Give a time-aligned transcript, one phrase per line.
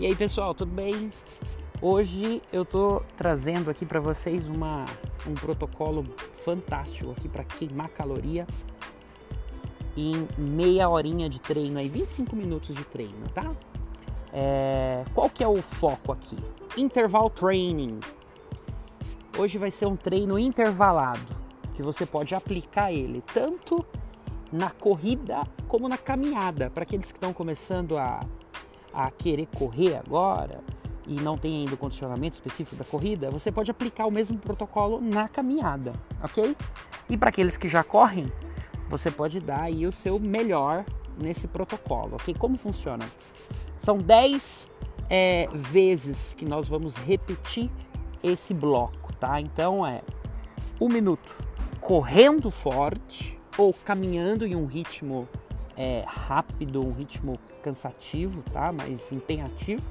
[0.00, 1.12] E aí pessoal, tudo bem?
[1.78, 4.86] Hoje eu tô trazendo aqui para vocês uma,
[5.26, 8.46] um protocolo fantástico aqui para queimar caloria
[9.94, 13.54] em meia horinha de treino, aí 25 minutos de treino, tá?
[14.32, 16.38] É, qual que é o foco aqui?
[16.78, 18.00] Interval training.
[19.36, 21.36] Hoje vai ser um treino intervalado
[21.74, 23.84] que você pode aplicar ele tanto
[24.50, 26.70] na corrida como na caminhada.
[26.70, 28.20] Para aqueles que estão começando a
[28.92, 30.62] a querer correr agora
[31.06, 35.00] e não tem ainda o condicionamento específico da corrida, você pode aplicar o mesmo protocolo
[35.00, 36.56] na caminhada, ok?
[37.08, 38.30] E para aqueles que já correm,
[38.88, 40.84] você pode dar aí o seu melhor
[41.18, 42.34] nesse protocolo, ok?
[42.34, 43.04] Como funciona?
[43.78, 44.68] São 10
[45.08, 47.70] é, vezes que nós vamos repetir
[48.22, 49.40] esse bloco, tá?
[49.40, 50.02] Então é
[50.80, 51.34] um minuto
[51.80, 55.28] correndo forte ou caminhando em um ritmo
[55.80, 58.70] é, rápido, um ritmo cansativo, tá?
[58.70, 59.82] Mas empenhativo.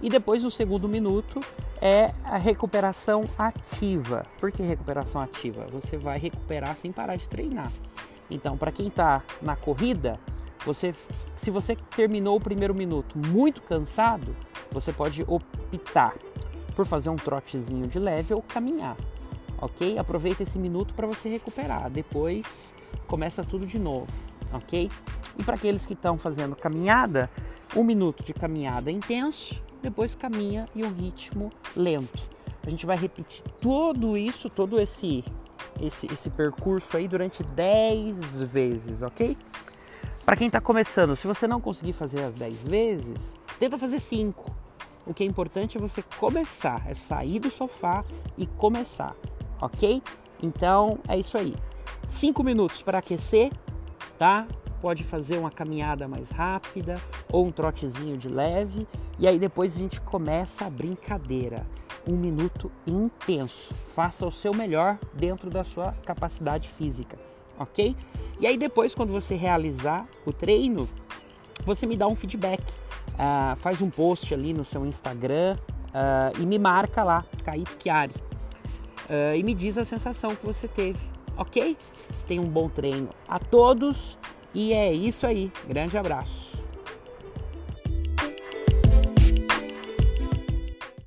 [0.00, 1.38] E depois o segundo minuto
[1.82, 4.24] é a recuperação ativa.
[4.40, 5.66] Por que recuperação ativa?
[5.70, 7.70] Você vai recuperar sem parar de treinar.
[8.30, 10.18] Então, para quem está na corrida,
[10.64, 10.94] você,
[11.36, 14.34] se você terminou o primeiro minuto muito cansado,
[14.70, 16.14] você pode optar
[16.74, 18.96] por fazer um trotezinho de leve ou caminhar,
[19.60, 19.98] ok?
[19.98, 21.90] Aproveita esse minuto para você recuperar.
[21.90, 22.74] Depois
[23.06, 24.90] começa tudo de novo ok?
[25.38, 27.30] E para aqueles que estão fazendo caminhada,
[27.76, 32.22] um minuto de caminhada intenso, depois caminha em um ritmo lento.
[32.66, 35.24] A gente vai repetir tudo isso, todo esse,
[35.80, 39.36] esse, esse percurso aí durante 10 vezes, ok?
[40.24, 44.54] Para quem está começando, se você não conseguir fazer as 10 vezes, tenta fazer 5.
[45.06, 48.04] O que é importante é você começar, é sair do sofá
[48.36, 49.16] e começar,
[49.58, 50.02] ok?
[50.42, 51.54] Então é isso aí.
[52.06, 53.50] 5 minutos para aquecer,
[54.18, 54.46] tá?
[54.80, 57.00] Pode fazer uma caminhada mais rápida
[57.32, 58.86] ou um trotezinho de leve
[59.18, 61.66] e aí depois a gente começa a brincadeira.
[62.06, 63.74] Um minuto intenso.
[63.94, 67.18] Faça o seu melhor dentro da sua capacidade física,
[67.58, 67.94] ok?
[68.40, 70.88] E aí depois, quando você realizar o treino,
[71.66, 72.62] você me dá um feedback.
[73.10, 75.56] Uh, faz um post ali no seu Instagram
[75.88, 78.14] uh, e me marca lá, Caíto Chiari.
[79.10, 81.76] Uh, e me diz a sensação que você teve ok?
[82.26, 84.18] Tenha um bom treino a todos
[84.52, 85.50] e é isso aí.
[85.66, 86.67] Grande abraço.